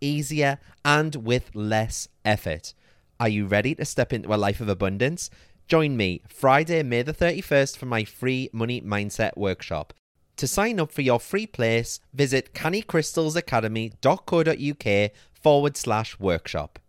[0.00, 2.74] easier, and with less effort.
[3.20, 5.30] Are you ready to step into a life of abundance?
[5.66, 9.92] Join me Friday, May the 31st for my free money mindset workshop.
[10.36, 16.80] To sign up for your free place, visit cannycrystalsacademy.co.uk forward slash workshop.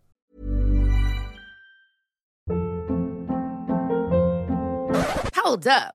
[5.34, 5.94] Hold up.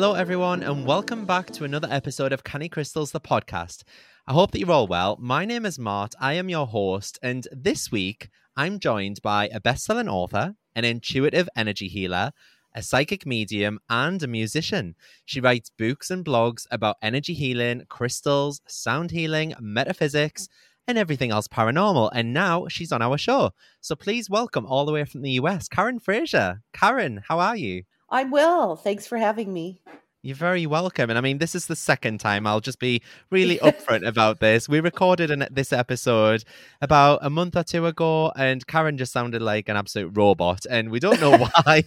[0.00, 3.82] Hello, everyone, and welcome back to another episode of Canny Crystals, the podcast.
[4.26, 5.18] I hope that you're all well.
[5.20, 6.14] My name is Mart.
[6.18, 10.86] I am your host, and this week I'm joined by a best selling author, an
[10.86, 12.32] intuitive energy healer,
[12.74, 14.94] a psychic medium, and a musician.
[15.26, 20.48] She writes books and blogs about energy healing, crystals, sound healing, metaphysics,
[20.88, 22.10] and everything else paranormal.
[22.14, 23.50] And now she's on our show.
[23.82, 26.62] So please welcome all the way from the US, Karen Frazier.
[26.72, 27.82] Karen, how are you?
[28.10, 28.74] I'm well.
[28.76, 29.80] Thanks for having me.
[30.22, 31.08] You're very welcome.
[31.08, 32.46] And I mean, this is the second time.
[32.46, 34.68] I'll just be really upfront about this.
[34.68, 36.44] We recorded an, this episode
[36.82, 40.90] about a month or two ago, and Karen just sounded like an absolute robot, and
[40.90, 41.82] we don't know why.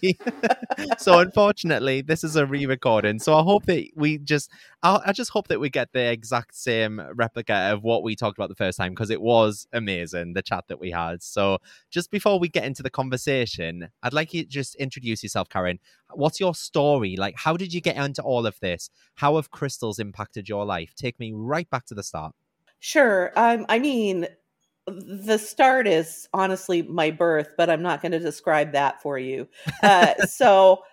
[0.98, 3.20] so, unfortunately, this is a re recording.
[3.20, 4.50] So, I hope that we just,
[4.81, 8.40] i I just hope that we get the exact same replica of what we talked
[8.40, 11.22] about the first time because it was amazing, the chat that we had.
[11.22, 11.60] So,
[11.92, 15.78] just before we get into the conversation, I'd like you to just introduce yourself, Karen.
[16.18, 17.15] What's your story?
[17.18, 18.89] Like, how did you get into all of this?
[19.15, 20.94] How have crystals impacted your life?
[20.95, 22.33] Take me right back to the start.
[22.80, 23.31] Sure.
[23.36, 24.27] Um, I mean,
[24.88, 29.48] the start is honestly my birth, but I'm not going to describe that for you.
[29.81, 30.83] Uh, so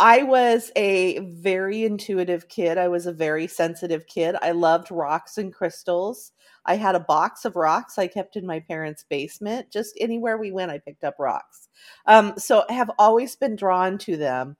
[0.00, 2.78] I was a very intuitive kid.
[2.78, 4.36] I was a very sensitive kid.
[4.40, 6.32] I loved rocks and crystals.
[6.64, 9.72] I had a box of rocks I kept in my parents' basement.
[9.72, 11.68] Just anywhere we went, I picked up rocks.
[12.06, 14.56] Um, so I have always been drawn to them.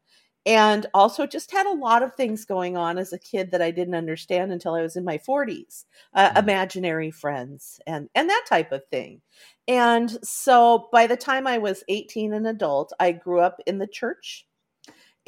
[0.47, 3.71] And also just had a lot of things going on as a kid that I
[3.71, 5.85] didn't understand until I was in my 40s.
[6.15, 6.39] Uh, mm.
[6.39, 9.21] Imaginary friends and and that type of thing.
[9.67, 13.87] And so by the time I was 18 and adult, I grew up in the
[13.87, 14.47] church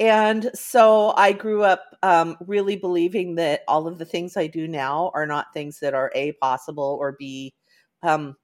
[0.01, 4.67] and so I grew up um, really believing that all of the things I do
[4.67, 7.53] now are not things that are A, possible or B,
[8.01, 8.35] um,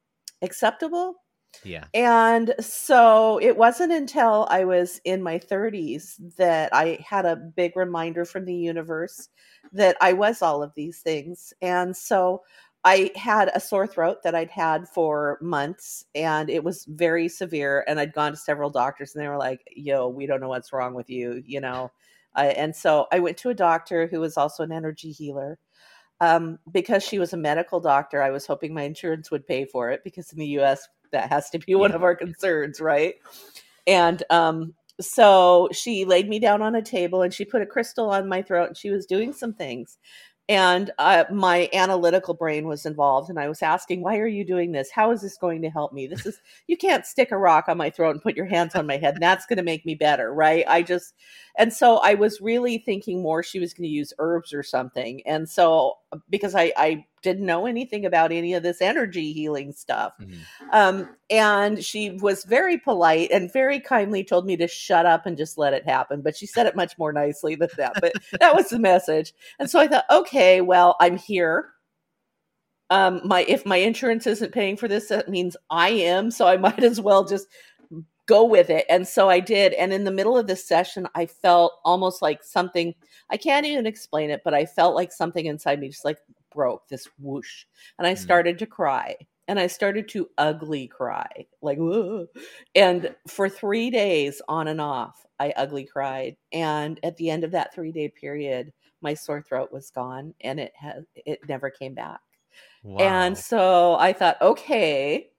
[0.44, 1.15] acceptable.
[1.63, 1.86] Yeah.
[1.95, 7.75] And so it wasn't until I was in my 30s that I had a big
[7.75, 9.27] reminder from the universe
[9.74, 11.54] that I was all of these things.
[11.63, 12.44] And so
[12.88, 17.84] I had a sore throat that I'd had for months and it was very severe.
[17.86, 20.72] And I'd gone to several doctors and they were like, yo, we don't know what's
[20.72, 21.92] wrong with you, you know?
[22.34, 25.60] Uh, and so I went to a doctor who was also an energy healer.
[26.22, 29.90] Um, because she was a medical doctor, I was hoping my insurance would pay for
[29.90, 33.16] it because in the US, that has to be one of our concerns, right?
[33.86, 38.10] And um, so she laid me down on a table and she put a crystal
[38.10, 39.98] on my throat and she was doing some things
[40.49, 44.71] and uh, my analytical brain was involved and i was asking why are you doing
[44.71, 44.89] this?
[44.91, 46.07] How is this going to help me?
[46.07, 48.88] This is you can't stick a rock on my throat and put your hands on
[48.88, 50.63] my head and that's going to make me better right?
[50.67, 51.13] I just
[51.57, 55.21] and so i was really thinking more she was going to use herbs or something
[55.25, 55.95] and so
[56.30, 60.13] because i i didn't know anything about any of this energy healing stuff.
[60.21, 60.69] Mm-hmm.
[60.71, 65.36] Um, and she was very polite and very kindly told me to shut up and
[65.36, 66.21] just let it happen.
[66.21, 67.94] But she said it much more nicely than that.
[68.00, 69.33] But that was the message.
[69.59, 71.71] And so I thought, okay, well, I'm here.
[72.89, 76.31] Um, my if my insurance isn't paying for this, that means I am.
[76.31, 77.48] So I might as well just
[78.27, 78.85] go with it.
[78.89, 79.74] And so I did.
[79.74, 82.94] And in the middle of this session, I felt almost like something,
[83.29, 86.19] I can't even explain it, but I felt like something inside me just like
[86.53, 87.65] broke, this whoosh.
[87.97, 88.18] And I mm.
[88.18, 89.15] started to cry.
[89.50, 92.27] And I started to ugly cry, like, Whoa.
[92.75, 96.35] and for three days on and off, I ugly cried.
[96.51, 100.59] And at the end of that three day period, my sore throat was gone and
[100.59, 102.19] it has, it never came back.
[102.83, 102.97] Wow.
[102.97, 105.30] And so I thought, okay,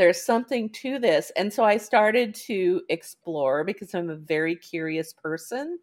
[0.00, 1.30] there's something to this.
[1.36, 5.78] And so I started to explore because I'm a very curious person.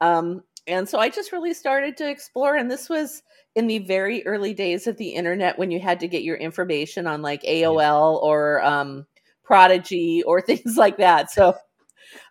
[0.00, 2.54] Um, and so I just really started to explore.
[2.54, 3.24] And this was
[3.56, 7.08] in the very early days of the internet when you had to get your information
[7.08, 9.04] on like AOL or um,
[9.42, 11.32] Prodigy or things like that.
[11.32, 11.56] So,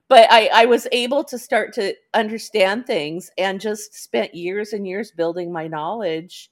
[0.08, 4.88] but I, I was able to start to understand things and just spent years and
[4.88, 6.50] years building my knowledge.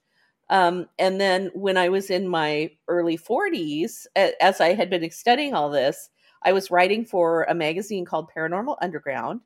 [0.49, 5.53] Um, and then when I was in my early 40s, as I had been studying
[5.53, 6.09] all this,
[6.43, 9.41] I was writing for a magazine called Paranormal Underground.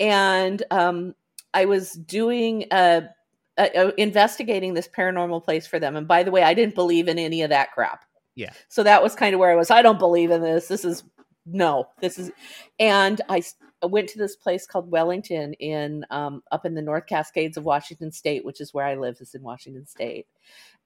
[0.00, 1.14] And um,
[1.52, 3.08] I was doing a,
[3.56, 5.96] a, a, investigating this paranormal place for them.
[5.96, 8.04] And by the way, I didn't believe in any of that crap.
[8.36, 8.52] Yeah.
[8.68, 9.70] So that was kind of where I was.
[9.70, 10.68] I don't believe in this.
[10.68, 11.02] This is
[11.44, 11.88] no.
[12.00, 12.30] This is,
[12.78, 13.42] and I
[13.86, 18.10] went to this place called Wellington in um, up in the North Cascades of Washington
[18.10, 19.18] State, which is where I live.
[19.20, 20.26] Is in Washington State,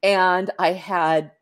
[0.02, 1.32] and I had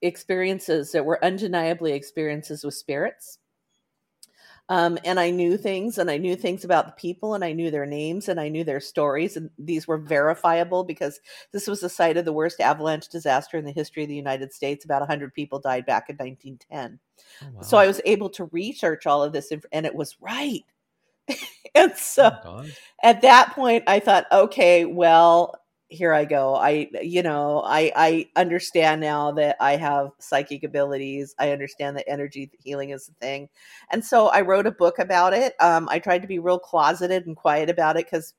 [0.00, 3.38] experiences that were undeniably experiences with spirits
[4.68, 7.70] um, and I knew things and I knew things about the people and I knew
[7.70, 9.36] their names and I knew their stories.
[9.36, 11.20] And these were verifiable because
[11.52, 14.52] this was the site of the worst avalanche disaster in the history of the United
[14.52, 14.84] States.
[14.84, 16.98] About 100 people died back in 1910.
[17.42, 17.62] Oh, wow.
[17.62, 20.64] So I was able to research all of this and it was right.
[21.74, 22.64] and so oh,
[23.02, 25.54] at that point, I thought, okay, well,
[25.92, 26.54] here I go.
[26.54, 31.34] I, you know, I, I understand now that I have psychic abilities.
[31.38, 33.48] I understand that energy healing is a thing.
[33.90, 35.54] And so I wrote a book about it.
[35.60, 38.32] Um, I tried to be real closeted and quiet about it because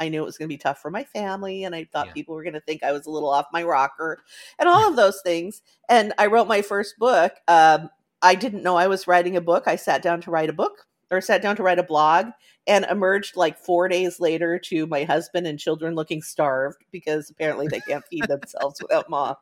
[0.00, 1.64] I knew it was going to be tough for my family.
[1.64, 2.12] And I thought yeah.
[2.12, 4.22] people were going to think I was a little off my rocker
[4.58, 5.62] and all of those things.
[5.88, 7.34] And I wrote my first book.
[7.46, 7.90] Um,
[8.22, 9.64] I didn't know I was writing a book.
[9.66, 12.26] I sat down to write a book or sat down to write a blog
[12.66, 17.68] and emerged like four days later to my husband and children looking starved because apparently
[17.68, 19.36] they can't feed themselves without mom.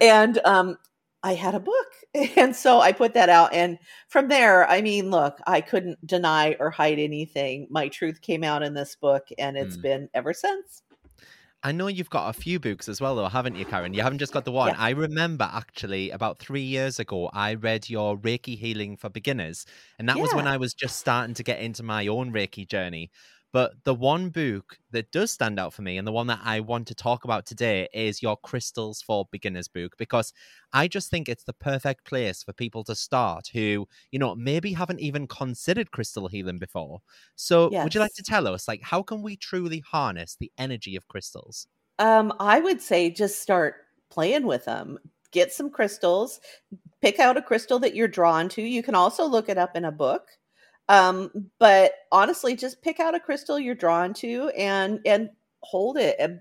[0.00, 0.76] And um,
[1.22, 1.86] I had a book.
[2.36, 3.52] And so I put that out.
[3.52, 3.78] And
[4.08, 7.68] from there, I mean, look, I couldn't deny or hide anything.
[7.70, 9.82] My truth came out in this book, and it's mm.
[9.82, 10.82] been ever since.
[11.62, 13.92] I know you've got a few books as well, though, haven't you, Karen?
[13.92, 14.72] You haven't just got the one.
[14.72, 14.76] Yeah.
[14.78, 19.66] I remember actually about three years ago, I read your Reiki Healing for Beginners,
[19.98, 23.10] and that was when I was just starting to get into my own Reiki journey.
[23.52, 26.60] But the one book that does stand out for me, and the one that I
[26.60, 30.32] want to talk about today, is your Crystals for Beginners book, because
[30.72, 34.72] I just think it's the perfect place for people to start who, you know, maybe
[34.72, 37.00] haven't even considered crystal healing before.
[37.36, 40.96] So, would you like to tell us, like, how can we truly harness the energy
[40.96, 41.66] of crystals?
[41.98, 44.98] Um, I would say just start playing with them.
[45.32, 46.40] Get some crystals,
[47.02, 48.62] pick out a crystal that you're drawn to.
[48.62, 50.28] You can also look it up in a book.
[50.90, 51.30] Um,
[51.60, 55.30] but honestly, just pick out a crystal you're drawn to and and
[55.62, 56.40] hold it and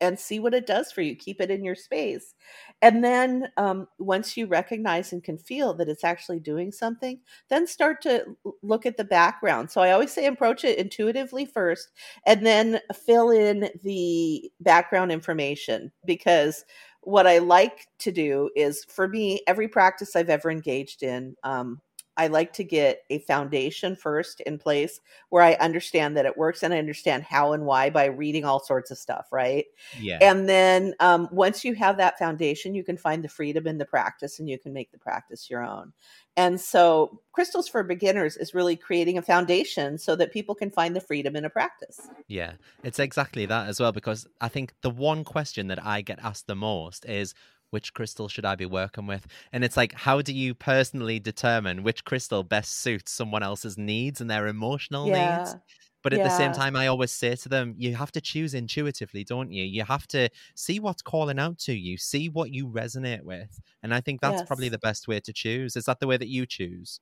[0.00, 1.14] and see what it does for you.
[1.16, 2.34] Keep it in your space.
[2.82, 7.66] And then um, once you recognize and can feel that it's actually doing something, then
[7.66, 9.70] start to look at the background.
[9.70, 11.92] So I always say approach it intuitively first
[12.26, 16.64] and then fill in the background information because
[17.02, 21.80] what I like to do is for me, every practice I've ever engaged in, um,
[22.16, 26.62] I like to get a foundation first in place where I understand that it works
[26.62, 29.66] and I understand how and why by reading all sorts of stuff, right?
[30.00, 30.18] Yeah.
[30.20, 33.84] And then um, once you have that foundation, you can find the freedom in the
[33.84, 35.92] practice and you can make the practice your own.
[36.36, 40.94] And so, Crystals for Beginners is really creating a foundation so that people can find
[40.94, 42.00] the freedom in a practice.
[42.26, 43.92] Yeah, it's exactly that as well.
[43.92, 47.34] Because I think the one question that I get asked the most is,
[47.74, 49.26] which crystal should I be working with?
[49.52, 54.20] And it's like, how do you personally determine which crystal best suits someone else's needs
[54.22, 55.56] and their emotional needs?
[56.02, 59.24] But at the same time, I always say to them, you have to choose intuitively,
[59.24, 59.64] don't you?
[59.64, 63.60] You have to see what's calling out to you, see what you resonate with.
[63.82, 65.76] And I think that's probably the best way to choose.
[65.76, 67.00] Is that the way that you choose?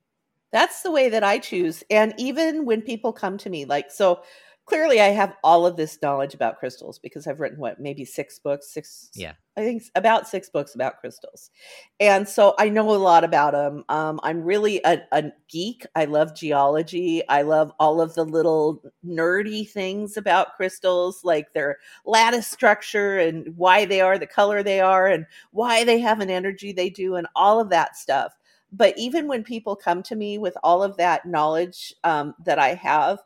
[0.51, 1.83] That's the way that I choose.
[1.89, 4.23] And even when people come to me, like, so
[4.65, 8.39] clearly I have all of this knowledge about crystals because I've written what, maybe six
[8.39, 9.33] books, six, Yeah.
[9.57, 11.51] I think about six books about crystals.
[11.99, 13.83] And so I know a lot about them.
[13.89, 15.85] Um, I'm really a, a geek.
[15.95, 17.27] I love geology.
[17.27, 23.55] I love all of the little nerdy things about crystals, like their lattice structure and
[23.57, 27.15] why they are the color they are and why they have an energy they do
[27.15, 28.33] and all of that stuff.
[28.71, 32.73] But even when people come to me with all of that knowledge um, that I
[32.73, 33.19] have,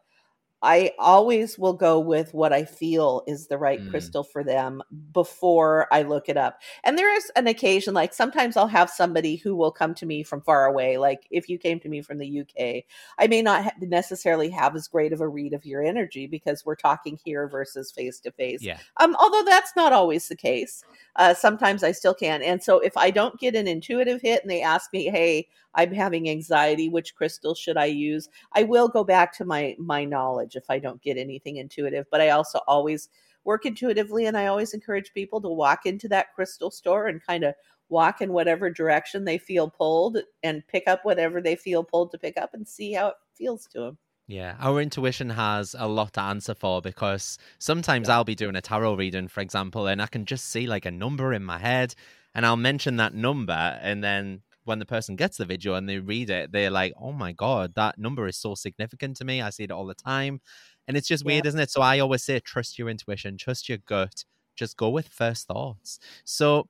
[0.62, 3.90] I always will go with what I feel is the right Mm.
[3.92, 4.82] crystal for them
[5.14, 6.62] before I look it up.
[6.84, 10.24] And there is an occasion, like sometimes I'll have somebody who will come to me
[10.24, 10.98] from far away.
[10.98, 12.86] Like if you came to me from the UK,
[13.20, 16.76] I may not necessarily have as great of a read of your energy because we're
[16.76, 18.62] talking here versus face to face.
[18.64, 18.80] Yeah.
[18.98, 20.84] Um, although that's not always the case.
[21.18, 22.42] Uh, sometimes I still can.
[22.44, 25.92] And so if I don't get an intuitive hit and they ask me, hey, I'm
[25.92, 28.30] having anxiety, which crystal should I use?
[28.54, 32.06] I will go back to my my knowledge if I don't get anything intuitive.
[32.12, 33.10] But I also always
[33.44, 37.44] work intuitively and I always encourage people to walk into that crystal store and kind
[37.44, 37.56] of
[37.90, 42.18] walk in whatever direction they feel pulled and pick up whatever they feel pulled to
[42.18, 43.98] pick up and see how it feels to them.
[44.30, 48.62] Yeah, our intuition has a lot to answer for because sometimes I'll be doing a
[48.62, 51.96] tarot reading, for example, and I can just see like a number in my head,
[52.36, 56.00] and I'll mention that number, and then when the person gets the video and they
[56.00, 59.42] read it, they're like, "Oh my god, that number is so significant to me.
[59.42, 60.42] I see it all the time,"
[60.90, 61.46] and it's just weird, Yeah.
[61.46, 61.70] isn't it?
[61.72, 64.26] So I always say, trust your intuition, trust your gut,
[64.58, 66.00] just go with first thoughts.
[66.26, 66.68] So.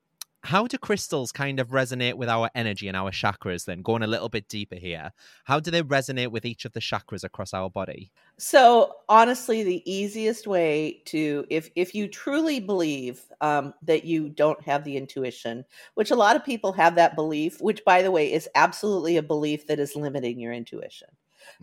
[0.48, 3.82] How do crystals kind of resonate with our energy and our chakras then?
[3.82, 5.12] Going a little bit deeper here.
[5.44, 8.12] How do they resonate with each of the chakras across our body?
[8.38, 14.62] So honestly, the easiest way to if if you truly believe um, that you don't
[14.62, 18.32] have the intuition, which a lot of people have that belief, which by the way
[18.32, 21.08] is absolutely a belief that is limiting your intuition.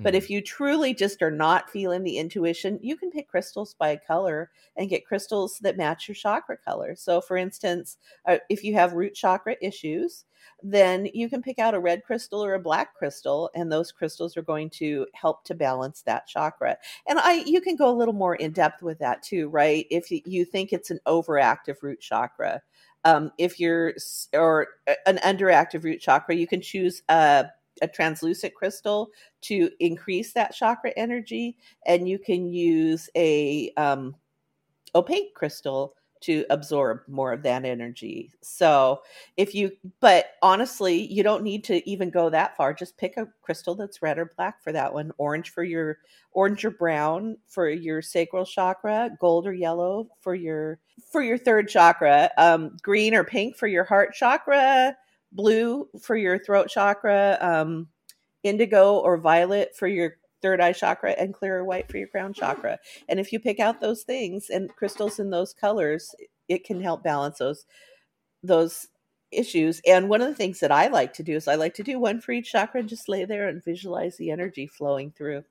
[0.04, 0.16] But Mhm.
[0.16, 4.52] if you truly just are not feeling the intuition, you can pick crystals by color
[4.76, 6.96] and get crystals that match your chakra color.
[6.96, 10.26] So, for instance, uh, if you have root chakra issues,
[10.62, 14.38] then you can pick out a red crystal or a black crystal, and those crystals
[14.38, 16.78] are going to help to balance that chakra.
[17.08, 19.86] And I, you can go a little more in depth with that too, right?
[19.90, 22.62] If you think it's an overactive root chakra,
[23.04, 23.94] um, if you're
[24.34, 24.68] or
[25.06, 27.46] an underactive root chakra, you can choose a
[27.82, 29.10] a translucent crystal
[29.42, 34.16] to increase that chakra energy, and you can use a um,
[34.96, 38.32] opaque crystal to absorb more of that energy.
[38.42, 39.02] So,
[39.38, 42.74] if you, but honestly, you don't need to even go that far.
[42.74, 45.12] Just pick a crystal that's red or black for that one.
[45.20, 46.00] Orange for your
[46.32, 50.80] orange or brown for your sacral chakra, gold or yellow for your
[51.12, 54.98] for your third chakra, um, green or pink for your heart chakra,
[55.36, 57.88] blue for your throat chakra, um,
[58.44, 62.78] indigo or violet for your third eye chakra and clearer white for your crown chakra.
[63.10, 66.14] And if you pick out those things and crystals in those colors,
[66.48, 67.66] it can help balance those
[68.44, 68.88] those
[69.32, 69.82] issues.
[69.88, 72.00] And one of the things that I like to do is I like to do
[72.00, 75.44] one for each chakra and just lay there and visualize the energy flowing through.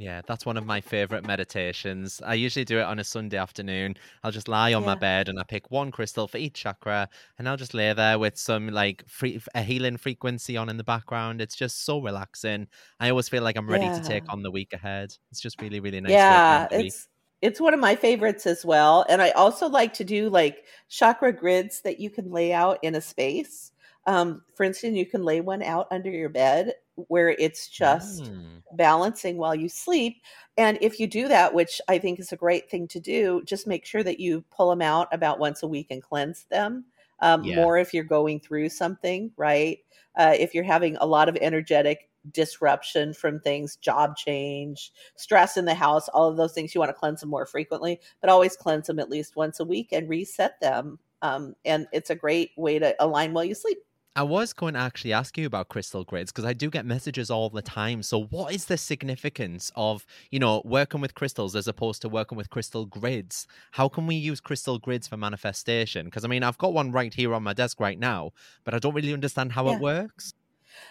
[0.00, 2.22] Yeah, that's one of my favorite meditations.
[2.24, 3.96] I usually do it on a Sunday afternoon.
[4.22, 7.48] I'll just lie on my bed and I pick one crystal for each chakra and
[7.48, 11.40] I'll just lay there with some like free, a healing frequency on in the background.
[11.40, 12.68] It's just so relaxing.
[13.00, 15.16] I always feel like I'm ready to take on the week ahead.
[15.32, 16.12] It's just really, really nice.
[16.12, 16.94] yeah, open up the week.
[16.94, 17.08] it's
[17.42, 19.04] it's one of my favorites as well.
[19.08, 22.94] And I also like to do like chakra grids that you can lay out in
[22.94, 23.72] a space.
[24.08, 28.62] Um, for instance, you can lay one out under your bed where it's just Mm.
[28.72, 30.22] balancing while you sleep.
[30.56, 33.66] And if you do that, which I think is a great thing to do, just
[33.66, 36.86] make sure that you pull them out about once a week and cleanse them.
[37.20, 37.54] Um, Yeah.
[37.54, 39.78] More if you're going through something, right?
[40.16, 45.64] Uh, if you're having a lot of energetic disruption from things, job change, stress in
[45.64, 48.56] the house, all of those things, you want to cleanse them more frequently, but always
[48.56, 50.98] cleanse them at least once a week and reset them.
[51.22, 53.78] Um, and it's a great way to align while you sleep.
[54.16, 57.30] I was going to actually ask you about crystal grids because I do get messages
[57.30, 58.02] all the time.
[58.02, 62.36] So, what is the significance of, you know, working with crystals as opposed to working
[62.36, 63.46] with crystal grids?
[63.72, 66.06] How can we use crystal grids for manifestation?
[66.06, 68.32] Because, I mean, I've got one right here on my desk right now,
[68.64, 69.70] but I don't really understand how Yeah.
[69.70, 70.32] it works.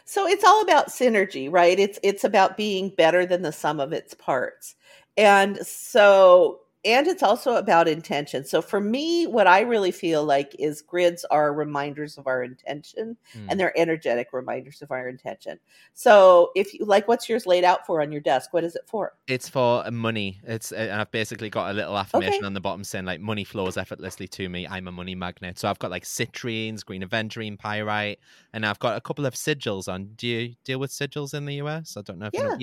[0.06, 1.80] So it's all about synergy, right?
[1.80, 4.76] It's it's about being better than the sum of its parts.
[5.18, 8.46] And so and it's also about intention.
[8.46, 13.18] So for me, what I really feel like is grids are reminders of our intention
[13.34, 13.48] Hmm.
[13.50, 15.60] and they're energetic reminders of our intention.
[15.94, 18.84] So if you like what's yours laid out for on your desk, what is it
[18.88, 19.14] for?
[19.28, 20.40] It's for uh, money.
[20.44, 22.46] It's and I've basically got a little affirmation Okay.
[22.46, 24.66] on the bottom saying like money flows effortlessly to me.
[24.66, 25.60] I'm a money magnet.
[25.60, 28.20] So I've got like citrines, green aventurine, pyrite,
[28.54, 30.12] and I've got a couple of sigils on.
[30.16, 31.98] Do you deal with sigils in the US?
[31.98, 32.42] I don't know if yeah.
[32.42, 32.56] you know.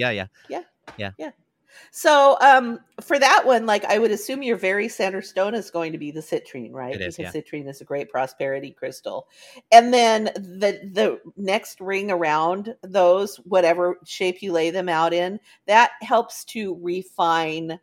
[0.96, 1.30] Yeah, yeah.
[1.90, 5.92] So um for that one, like I would assume your very center stone is going
[5.92, 6.94] to be the citrine, right?
[6.94, 7.40] It is, because yeah.
[7.40, 9.28] citrine is a great prosperity crystal.
[9.72, 15.40] And then the the next ring around those, whatever shape you lay them out in,
[15.66, 17.78] that helps to refine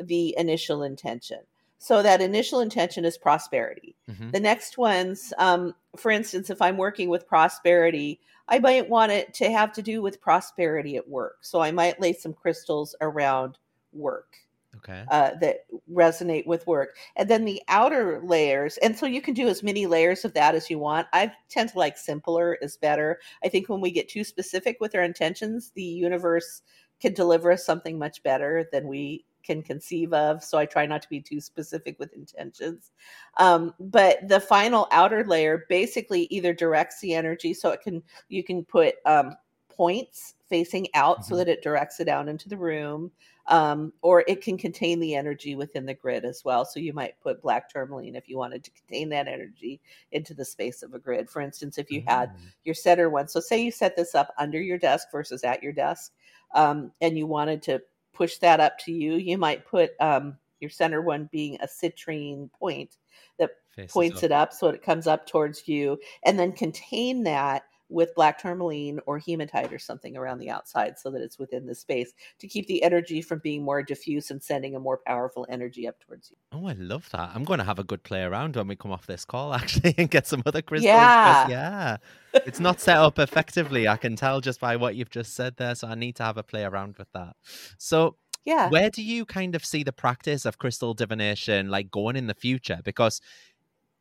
[0.00, 1.38] the initial intention.
[1.78, 3.94] So that initial intention is prosperity.
[4.10, 4.32] Mhm.
[4.32, 9.34] The next ones, um, for instance, if I'm working with prosperity, I might want it
[9.34, 11.38] to have to do with prosperity at work.
[11.42, 13.58] So I might lay some crystals around
[13.92, 14.36] work
[14.76, 15.08] Okay.
[15.10, 16.96] uh, that resonate with work.
[17.16, 20.54] And then the outer layers, and so you can do as many layers of that
[20.54, 21.06] as you want.
[21.12, 23.20] I tend to like simpler is better.
[23.44, 26.62] I think when we get too specific with our intentions, the universe
[27.00, 30.42] can deliver us something much better than we can conceive of.
[30.42, 32.90] So I try not to be too specific with intentions.
[33.36, 38.42] Um, but the final outer layer basically either directs the energy so it can, you
[38.42, 39.36] can put um,
[39.68, 41.38] points facing out so Mhm.
[41.38, 43.10] that it directs it out into the room
[43.48, 46.64] um, or it can contain the energy within the grid as well.
[46.64, 49.80] So you might put black tourmaline if you wanted to contain that energy
[50.12, 51.30] into the space of a grid.
[51.30, 52.52] For instance, if you had Mm.
[52.64, 55.72] your center one, so say you set this up under your desk versus at your
[55.72, 56.12] desk,
[56.54, 57.82] um, and you wanted to
[58.16, 62.50] push that up to you, you might put um, your center one being a citrine
[62.52, 62.96] point
[63.38, 64.24] that Faces points up.
[64.24, 68.98] it up so it comes up towards you, and then contain that with black tourmaline
[69.06, 72.66] or hematite or something around the outside so that it's within the space to keep
[72.66, 76.36] the energy from being more diffuse and sending a more powerful energy up towards you.
[76.52, 77.30] Oh, I love that.
[77.34, 79.94] I'm going to have a good play around when we come off this call, actually,
[79.98, 80.88] and get some other crystals.
[80.90, 81.48] Yeah.
[81.48, 81.96] Yeah.
[82.34, 83.86] It's not set up effectively.
[83.88, 85.74] I can tell just by what you've just said there.
[85.74, 87.34] So I need to have a play around with that.
[87.78, 88.68] So, Yeah.
[88.68, 92.34] where do you kind of see the practice of crystal divination like going in the
[92.34, 92.80] future?
[92.84, 93.20] Because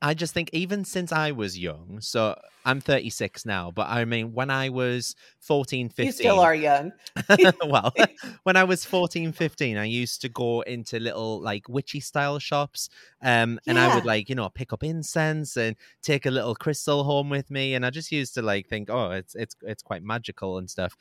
[0.01, 4.34] I just think even since I was young, so I'm 36 now, but I mean,
[4.34, 6.05] when I was 14, 15.
[6.05, 6.91] you still are young.
[7.65, 7.93] well,
[8.43, 12.89] when I was 14, 15, I used to go into little like witchy style shops.
[13.21, 17.03] Um, and I would like, you know, pick up incense and take a little crystal
[17.03, 17.73] home with me.
[17.73, 20.95] And I just used to like think, oh, it's it's it's quite magical and stuff.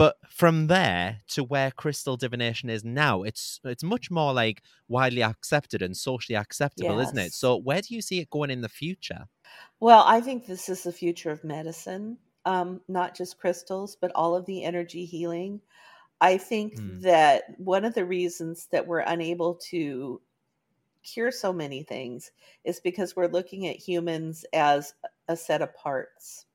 [0.00, 5.22] But from there to where crystal divination is now, it's it's much more like widely
[5.22, 7.34] accepted and socially acceptable, isn't it?
[7.34, 9.26] So where do you see it going in the future?
[9.80, 14.34] Well, I think this is the future of medicine, um, not just crystals, but all
[14.34, 15.60] of the energy healing.
[16.20, 17.00] I think Mm.
[17.02, 20.22] that one of the reasons that we're unable to
[21.04, 22.32] cure so many things
[22.64, 24.94] is because we're looking at humans as
[25.28, 26.46] a set of parts.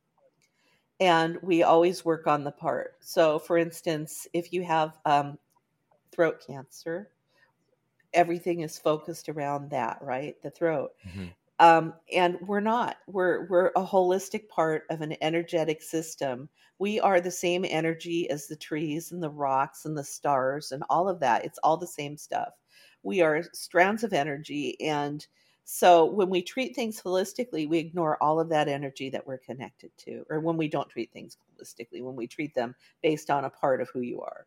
[0.99, 2.97] And we always work on the part.
[3.01, 5.39] So, for instance, if you have um,
[6.11, 7.11] throat cancer,
[8.13, 10.41] everything is focused around that, right?
[10.41, 11.35] The throat Mhm.
[11.59, 12.97] Um, and we're not.
[13.07, 16.49] We're we're a holistic part of an energetic system.
[16.79, 20.83] We are the same energy as the trees and the rocks and the stars and
[20.89, 21.45] all of that.
[21.45, 22.53] It's all the same stuff.
[23.03, 25.25] We are strands of energy and
[25.67, 29.89] so when we treat things holistically, we ignore all of that energy that we're connected
[29.97, 33.49] to, or when we don't treat things holistically, when we treat them based on a
[33.49, 34.45] part of who you are.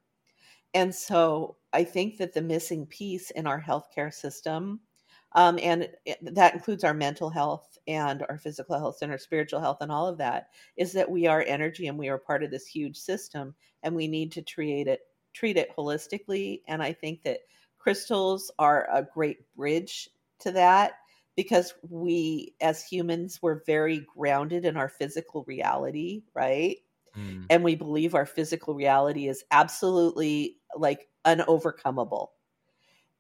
[0.75, 4.79] And so I think that the missing piece in our healthcare system,
[5.33, 5.89] um, and
[6.23, 10.07] that includes our mental health and our physical health and our spiritual health and all
[10.07, 13.57] of that, is that we are energy and we are part of this huge system,
[13.83, 15.01] and we need to treat it
[15.35, 16.63] treat it holistically.
[16.69, 17.41] And I think that
[17.77, 20.09] crystals are a great bridge
[20.41, 20.93] to that
[21.39, 26.79] because we as humans we're very grounded in our physical reality right
[27.17, 27.47] mm.
[27.49, 32.31] and we believe our physical reality is absolutely like unovercomable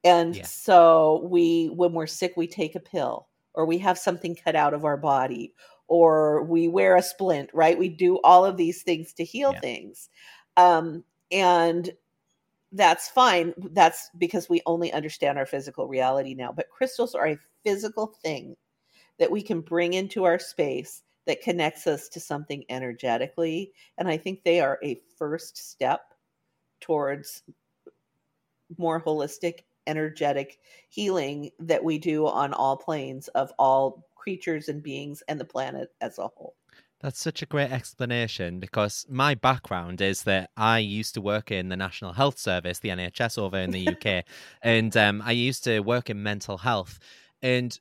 [0.03, 0.43] and yeah.
[0.43, 4.75] so we when we're sick we take a pill or we have something cut out
[4.75, 5.55] of our body
[5.87, 9.61] or we wear a splint right we do all of these things to heal yeah.
[9.61, 10.09] things
[10.57, 11.93] um, and
[12.73, 13.55] that's fine.
[13.71, 16.53] That's because we only understand our physical reality now.
[16.53, 18.57] But crystals are a physical thing
[19.19, 23.73] that we can bring into our space that connects us to something energetically.
[23.99, 26.01] And I think they are a first step
[26.81, 27.43] towards
[28.79, 35.23] more holistic, energetic healing that we do on all planes of all creatures and beings
[35.29, 36.55] and the planet as a whole.
[37.01, 41.69] That's such a great explanation because my background is that I used to work in
[41.69, 44.25] the National Health Service, the NHS over in the UK,
[44.63, 46.99] and um, I used to work in mental health.
[47.43, 47.79] And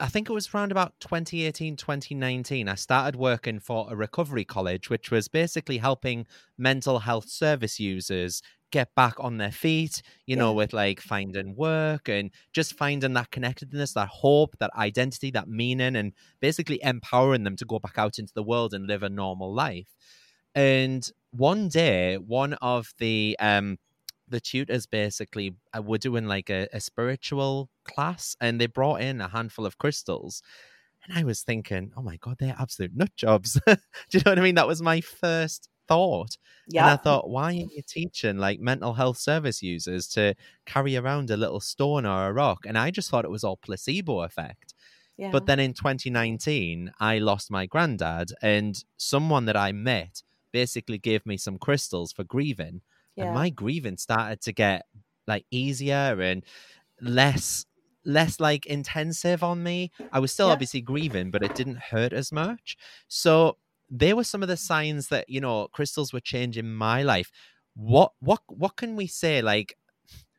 [0.00, 4.88] I think it was around about 2018, 2019, I started working for a recovery college,
[4.88, 10.42] which was basically helping mental health service users get back on their feet, you yeah.
[10.42, 15.48] know, with like finding work and just finding that connectedness, that hope, that identity, that
[15.48, 19.08] meaning, and basically empowering them to go back out into the world and live a
[19.08, 19.88] normal life.
[20.54, 23.78] And one day, one of the um
[24.30, 29.20] the tutors basically uh, were doing like a, a spiritual class and they brought in
[29.20, 30.42] a handful of crystals.
[31.04, 33.60] And I was thinking, oh my God, they're absolute nut jobs.
[33.66, 33.78] Do
[34.12, 34.56] you know what I mean?
[34.56, 36.36] That was my first thought.
[36.68, 36.82] Yeah.
[36.82, 40.34] And I thought, why are you teaching like mental health service users to
[40.66, 42.66] carry around a little stone or a rock?
[42.66, 44.74] And I just thought it was all placebo effect.
[45.16, 45.30] Yeah.
[45.32, 51.26] But then in 2019, I lost my granddad, and someone that I met basically gave
[51.26, 52.82] me some crystals for grieving.
[53.18, 53.26] Yeah.
[53.26, 54.86] And my grieving started to get
[55.26, 56.44] like easier and
[57.00, 57.66] less
[58.04, 59.90] less like intensive on me.
[60.12, 60.54] I was still yeah.
[60.54, 62.76] obviously grieving, but it didn't hurt as much.
[63.08, 63.58] So
[63.90, 67.30] there were some of the signs that you know crystals were changing my life
[67.78, 69.76] what what what can we say like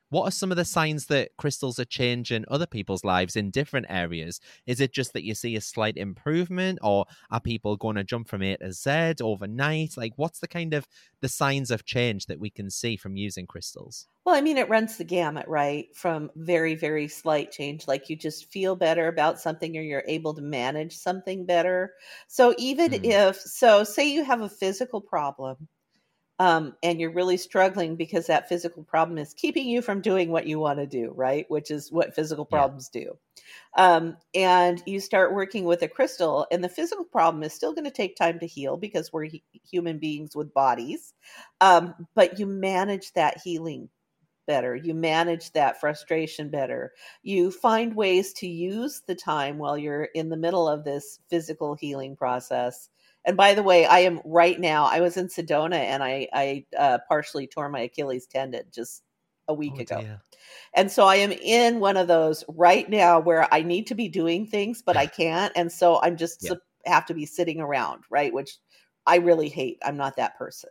[0.10, 3.86] what are some of the signs that crystals are changing other people's lives in different
[3.90, 8.04] areas is it just that you see a slight improvement or are people going to
[8.04, 10.88] jump from a to z overnight like what's the kind of
[11.22, 14.70] the signs of change that we can see from using crystals well, I mean, it
[14.70, 15.88] runs the gamut, right?
[15.96, 20.36] From very, very slight change, like you just feel better about something or you're able
[20.36, 21.94] to manage something better.
[22.28, 23.06] So, even mm.
[23.06, 25.68] if, so say you have a physical problem
[26.40, 30.48] um, and you're really struggling because that physical problem is keeping you from doing what
[30.48, 31.46] you want to do, right?
[31.50, 33.02] Which is what physical problems yeah.
[33.02, 33.18] do.
[33.78, 37.86] Um, and you start working with a crystal, and the physical problem is still going
[37.86, 41.14] to take time to heal because we're he- human beings with bodies.
[41.60, 43.90] Um, but you manage that healing
[44.48, 44.76] better.
[44.76, 46.94] You manage that frustration better.
[47.22, 51.76] You find ways to use the time while you're in the middle of this physical
[51.76, 52.90] healing process
[53.26, 54.86] and by the way, I am right now.
[54.86, 59.04] I was in Sedona and I I uh, partially tore my Achilles tendon just
[59.48, 60.02] a week oh, ago.
[60.02, 60.22] Dear.
[60.74, 64.08] And so I am in one of those right now where I need to be
[64.08, 65.52] doing things, but I can't.
[65.56, 66.54] And so I'm just yeah.
[66.86, 68.34] have to be sitting around, right?
[68.34, 68.58] Which
[69.06, 69.80] I really hate.
[69.84, 70.70] I'm not that person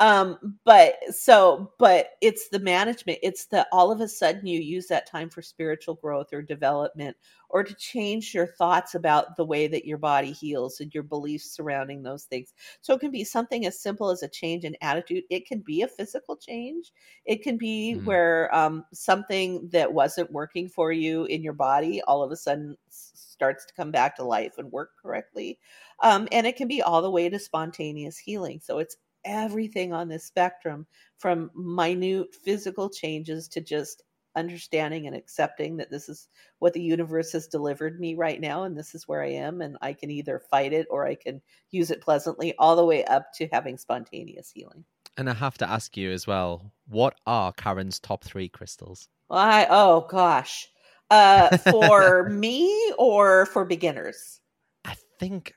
[0.00, 4.88] um but so but it's the management it's the all of a sudden you use
[4.88, 7.16] that time for spiritual growth or development
[7.48, 11.50] or to change your thoughts about the way that your body heals and your beliefs
[11.50, 12.52] surrounding those things.
[12.80, 15.24] So it can be something as simple as a change in attitude.
[15.30, 16.92] It can be a physical change.
[17.24, 18.04] It can be mm.
[18.04, 22.76] where um, something that wasn't working for you in your body all of a sudden
[22.90, 25.58] starts to come back to life and work correctly.
[26.02, 28.60] Um, and it can be all the way to spontaneous healing.
[28.62, 30.86] So it's everything on this spectrum
[31.18, 34.02] from minute physical changes to just
[34.36, 38.76] understanding and accepting that this is what the universe has delivered me right now and
[38.76, 41.90] this is where I am and I can either fight it or I can use
[41.90, 44.84] it pleasantly all the way up to having spontaneous healing.
[45.16, 49.08] And I have to ask you as well, what are Karen's top 3 crystals?
[49.30, 50.68] I oh gosh.
[51.10, 54.40] Uh, for me or for beginners?
[54.84, 55.54] I think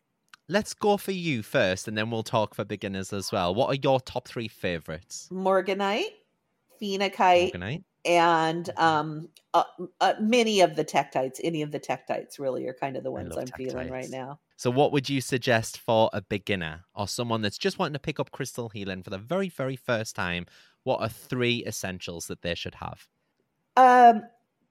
[0.49, 3.55] let's go for you first, and then we'll talk for beginners as well.
[3.55, 5.29] What are your top three favorites?
[5.31, 6.15] Morganite,
[6.81, 7.83] phenakite, Morganite.
[8.03, 9.63] and um, uh,
[10.01, 11.39] uh, many of the tektites.
[11.43, 14.39] Any of the tektites really are kind of the ones I'm feeling right now.
[14.57, 18.19] So, what would you suggest for a beginner or someone that's just wanting to pick
[18.19, 20.47] up crystal healing for the very, very first time?
[20.83, 23.07] What are three essentials that they should have?
[23.77, 24.23] Um,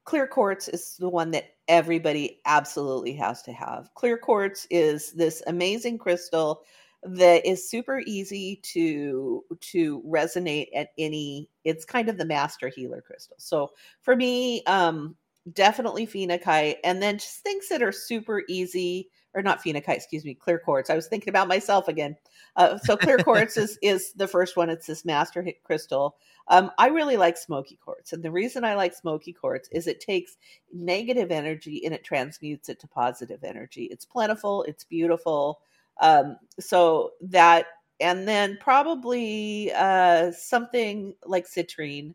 [0.09, 3.93] clear quartz is the one that everybody absolutely has to have.
[3.93, 6.63] Clear quartz is this amazing crystal
[7.03, 13.03] that is super easy to to resonate at any it's kind of the master healer
[13.03, 13.37] crystal.
[13.39, 15.15] So for me, um
[15.53, 20.35] definitely phenakite and then just things that are super easy or not phenakite, excuse me,
[20.35, 20.91] clear quartz.
[20.91, 22.17] I was thinking about myself again.
[22.57, 24.71] Uh, so clear quartz is is the first one.
[24.71, 26.17] It's this master hit crystal.
[26.49, 30.01] Um, I really like smoky quartz, and the reason I like smoky quartz is it
[30.01, 30.39] takes
[30.73, 33.85] negative energy and it transmutes it to positive energy.
[33.85, 35.61] It's plentiful, it's beautiful.
[36.01, 37.67] Um, so that,
[38.01, 42.15] and then probably uh, something like citrine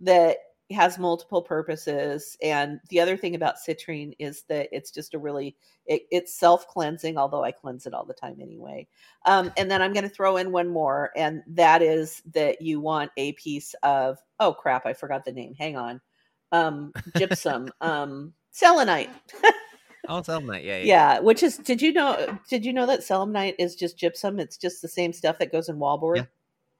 [0.00, 0.38] that
[0.70, 2.36] has multiple purposes.
[2.42, 5.56] And the other thing about citrine is that it's just a really
[5.86, 8.86] it, it's self cleansing, although I cleanse it all the time anyway.
[9.26, 12.80] Um, and then I'm going to throw in one more, and that is that you
[12.80, 15.54] want a piece of oh crap, I forgot the name.
[15.54, 16.00] Hang on,
[16.52, 19.10] um, gypsum, um, selenite.
[20.08, 20.64] Oh, that.
[20.64, 20.84] Yeah, yeah.
[20.84, 24.40] yeah, which is did you know did you know that selenite is just gypsum?
[24.40, 26.16] It's just the same stuff that goes in wallboard.
[26.16, 26.24] Yeah.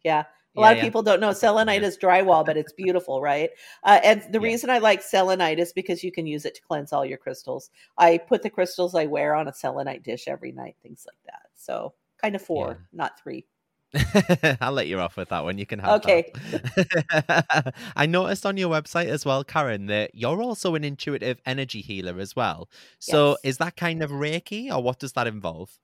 [0.03, 0.25] Yeah.
[0.57, 0.85] A Yeah, lot of yeah.
[0.85, 3.51] people don't know selenite is drywall, but it's beautiful, right?
[3.85, 4.41] Uh, and the Yeah.
[4.41, 7.71] reason I like selenite is because you can use it to cleanse all your crystals.
[7.99, 11.49] I put the crystals I wear on a selenite dish every night, things like that.
[11.55, 13.47] So kind of four, not three.
[14.61, 15.59] I'll let you off with that one.
[15.59, 16.33] You can have Okay.
[17.97, 22.21] I noticed on your website as well, Karen, that you're also an intuitive energy healer
[22.21, 22.69] as well.
[22.99, 23.41] So Yes.
[23.43, 25.79] is that kind of Reiki or what does that involve?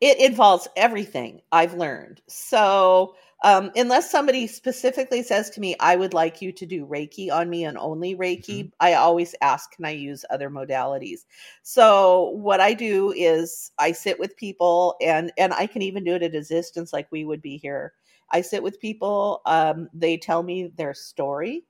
[0.00, 2.22] It involves everything I've learned.
[2.28, 7.30] So, um, unless somebody specifically says to me, I would like you to do Reiki
[7.32, 11.20] on me and only Reiki, I always ask, can I use other modalities?
[11.62, 16.14] So, what I do is I sit with people and and I can even do
[16.14, 17.94] it at a distance like we would be here.
[18.30, 21.64] I sit with people, um, they tell me their story.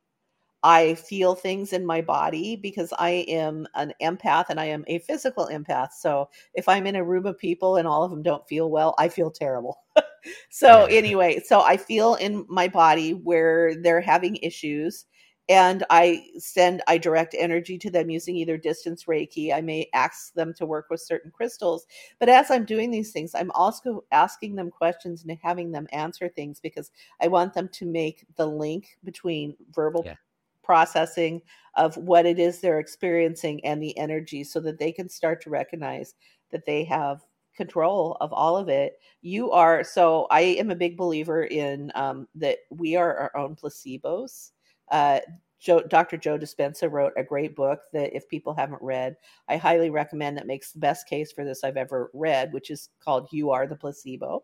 [0.63, 4.99] I feel things in my body because I am an empath and I am a
[5.01, 5.93] physical empath.
[5.93, 8.95] So if I'm in a room of people and all of them don't feel well,
[8.99, 9.79] I feel terrible.
[10.51, 15.07] so anyway, so I feel in my body where they're having issues
[15.49, 19.53] and I send I direct energy to them using either distance reiki.
[19.53, 21.87] I may ask them to work with certain crystals,
[22.21, 26.29] but as I'm doing these things, I'm also asking them questions and having them answer
[26.29, 30.15] things because I want them to make the link between verbal Yeah.
[30.63, 31.43] processing
[31.75, 35.51] of what it is they're experiencing and the energy so that they can start to
[35.51, 36.15] recognize
[36.53, 37.23] that they have
[37.61, 42.27] control of all of it you are so i am a big believer in um,
[42.35, 44.53] that we are our own placebos
[44.91, 45.21] uh,
[45.61, 46.17] Joe, Dr.
[46.17, 49.15] Joe Dispenza wrote a great book that if people haven't read,
[49.47, 52.89] I highly recommend that makes the best case for this I've ever read, which is
[53.05, 54.43] called You Are the Placebo.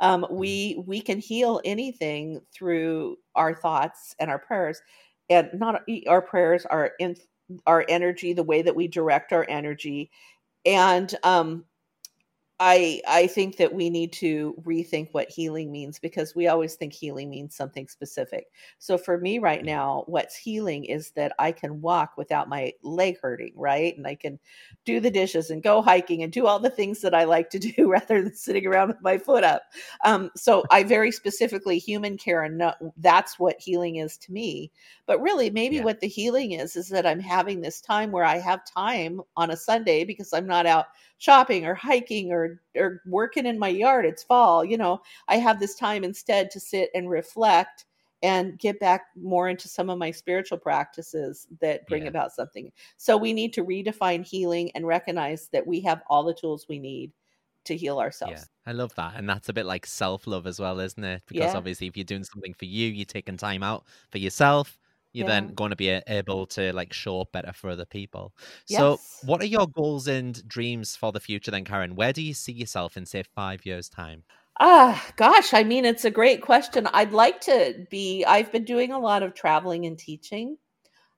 [0.00, 4.80] Um, we we can heal anything through our thoughts and our prayers
[5.28, 7.16] and not our prayers our in
[7.66, 10.10] our energy the way that we direct our energy
[10.64, 11.64] and um
[12.58, 16.94] I I think that we need to rethink what healing means because we always think
[16.94, 18.46] healing means something specific.
[18.78, 23.18] So for me right now, what's healing is that I can walk without my leg
[23.20, 23.94] hurting, right?
[23.94, 24.40] And I can
[24.86, 27.58] do the dishes and go hiking and do all the things that I like to
[27.76, 29.64] do rather than sitting around with my foot up.
[30.04, 34.72] Um, so I very specifically human care and know, that's what healing is to me.
[35.06, 35.82] But really, maybe Yeah.
[35.82, 39.50] what the healing is is that I'm having this time where I have time on
[39.50, 40.86] a Sunday because I'm not out
[41.18, 45.58] shopping or hiking or or working in my yard it's fall you know i have
[45.60, 47.86] this time instead to sit and reflect
[48.22, 52.08] and get back more into some of my spiritual practices that bring Yeah.
[52.08, 56.34] about something so we need to redefine healing and recognize that we have all the
[56.34, 57.12] tools we need
[57.64, 59.14] to heal ourselves Yeah, I love that.
[59.16, 61.22] And that's a bit like self love as well, isn't it?
[61.26, 61.54] Because Yeah.
[61.54, 64.78] obviously, if you're doing something for you, you're taking time out for yourself.
[65.16, 65.32] You're Yeah.
[65.32, 68.34] then going to be able to like show up better for other people.
[68.66, 69.22] So, Yes.
[69.22, 71.96] what are your goals and dreams for the future then, Karen?
[71.96, 74.24] Where do you see yourself in, say, five years' time?
[74.58, 76.86] Ah, gosh, I mean, it's a great question.
[76.92, 80.56] I'd like to be, I've been doing a lot of traveling and teaching.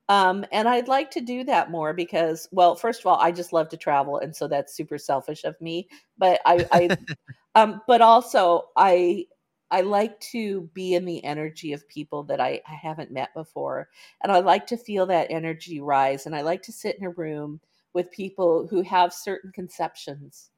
[0.09, 3.53] Um, and I'd like to do that more because, well, first of all, I just
[3.53, 5.87] love to travel, and so that's super selfish of me.
[6.17, 6.95] But I, I
[7.55, 9.27] um, but also I
[9.71, 13.89] I like to be in the energy of people that I, I haven't met before.
[14.23, 16.25] And I like to feel that energy rise.
[16.25, 17.59] And I like to sit in a room
[17.93, 20.49] with people who have certain conceptions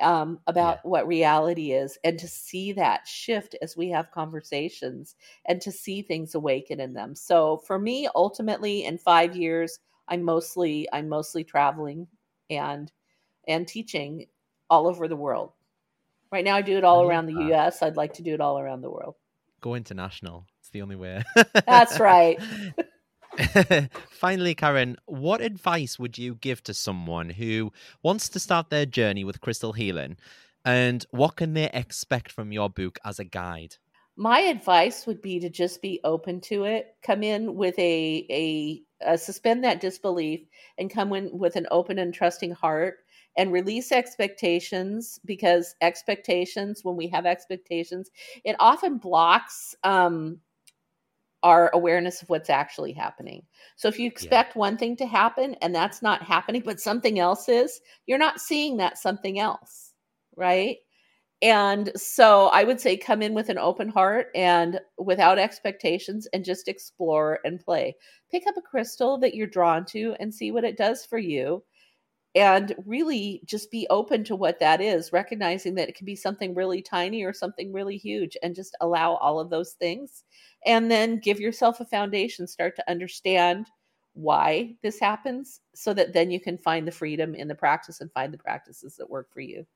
[0.00, 0.90] um, about yeah.
[0.90, 5.14] what reality is and to see that shift as we have conversations
[5.46, 7.14] and to see things awaken in them.
[7.14, 12.08] So for me, ultimately in five years, I'm mostly I'm mostly traveling
[12.50, 12.90] and
[13.46, 14.26] and teaching
[14.68, 15.52] all over the world.
[16.32, 17.82] Right now, I do it all around the U.S.
[17.82, 19.16] I'd like to do it all around the world.
[19.60, 20.46] Go international.
[20.60, 21.22] It's the only way.
[21.66, 22.40] That's right.
[24.10, 27.70] Finally, Karen, what advice would you give to someone who
[28.02, 30.16] wants to start their journey with crystal healing?
[30.64, 33.76] And what can they expect from your book as a guide?
[34.16, 36.94] My advice would be to just be open to it.
[37.02, 40.40] Come in with a, a, a suspend that disbelief
[40.78, 42.98] and come in with an open and trusting heart
[43.36, 48.10] and release expectations because expectations when we have expectations
[48.44, 50.38] it often blocks um,
[51.42, 53.42] our awareness of what's actually happening
[53.76, 54.60] so if you expect yeah.
[54.60, 58.76] one thing to happen and that's not happening but something else is you're not seeing
[58.76, 59.92] that something else
[60.36, 60.78] right
[61.42, 66.44] and so I would say come in with an open heart and without expectations and
[66.44, 67.96] just explore and play.
[68.30, 71.64] Pick up a crystal that you're drawn to and see what it does for you
[72.34, 76.54] and really just be open to what that is, recognizing that it can be something
[76.54, 80.24] really tiny or something really huge, and just allow all of those things.
[80.64, 83.66] And then give yourself a foundation, start to understand
[84.14, 88.12] why this happens, so that then you can find the freedom in the practice and
[88.12, 89.66] find the practices that work for you.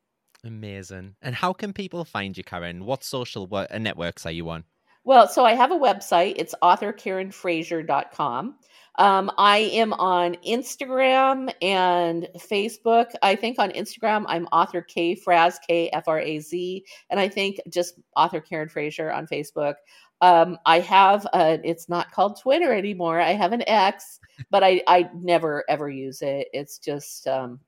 [0.44, 1.16] Amazing.
[1.22, 2.84] And how can people find you, Karen?
[2.84, 4.64] What social uh, networks are you on?
[5.06, 6.34] Well, so I have a website.
[6.36, 8.56] It's authorkarenfrazier.com.
[8.98, 13.12] Um, I am on Instagram and Facebook.
[13.22, 16.84] I think on Instagram, I'm author K Fraz, K F R A Z.
[17.08, 19.74] And I think just author Karen Frazier on Facebook.
[20.22, 23.20] Um, I have, a, it's not called Twitter anymore.
[23.20, 24.18] I have an X,
[24.50, 26.48] but I, I never ever use it.
[26.52, 27.60] It's just, um,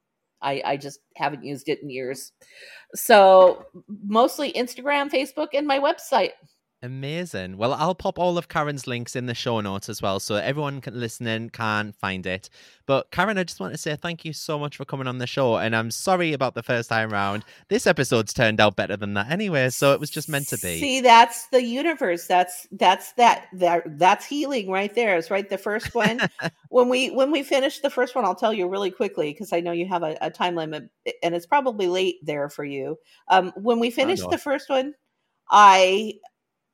[0.42, 2.32] I, I just haven't used it in years.
[2.96, 3.66] So
[4.04, 6.30] mostly Instagram, Facebook, and my website.
[6.80, 7.56] Amazing.
[7.56, 10.80] Well, I'll pop all of Karen's links in the show notes as well, so everyone
[10.80, 12.48] can, listening can find it.
[12.86, 15.26] But Karen, I just want to say thank you so much for coming on the
[15.26, 17.44] show, and I'm sorry about the first time round.
[17.68, 20.78] This episode's turned out better than that anyway, so it was just meant to be.
[20.78, 22.28] See, that's the universe.
[22.28, 25.16] That's that's that that that's healing right there.
[25.16, 26.20] It's right the first one.
[26.68, 29.58] when we when we finish the first one, I'll tell you really quickly because I
[29.58, 30.88] know you have a, a, time limit,
[31.24, 32.98] and it's probably late there for you.
[33.26, 34.94] Um, when we finish the first one,
[35.50, 36.14] I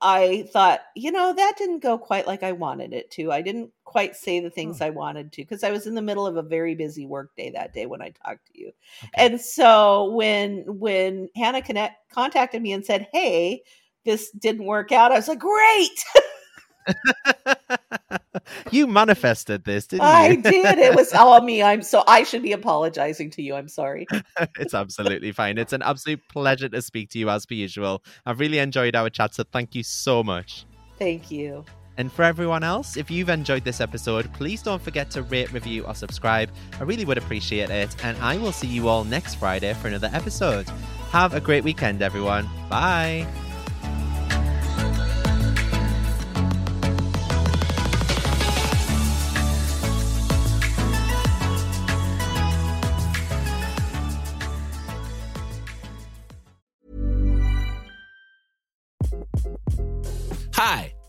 [0.07, 3.33] I thought, you know, that didn't go quite like I wanted it to.
[3.33, 4.87] I didn't quite say the things oh.
[4.87, 7.49] I wanted to because I was in the middle of a very busy work day
[7.51, 8.73] that day when I talked to you.
[9.03, 9.27] Okay.
[9.27, 13.62] And so when when Hannah connect, contacted me and said, "Hey,
[14.05, 16.05] this didn't work out," I was like, "Great."
[18.70, 20.09] you manifested this, didn't you?
[20.09, 20.78] I did.
[20.78, 21.62] It was all me.
[21.62, 23.54] I'm so I should be apologizing to you.
[23.54, 24.07] I'm sorry.
[24.59, 25.59] it's absolutely fine.
[25.59, 28.02] It's an absolute pleasure to speak to you as per usual.
[28.26, 30.66] I've really enjoyed our chat, so thank you so much.
[30.98, 31.64] Thank you.
[31.96, 35.85] And for everyone else, if you've enjoyed this episode, please don't forget to rate, review,
[35.85, 36.50] or subscribe.
[36.80, 37.94] I really would appreciate it.
[38.04, 40.68] And I will see you all next Friday for another episode.
[41.11, 42.48] Have a great weekend, everyone.
[42.68, 43.26] Bye.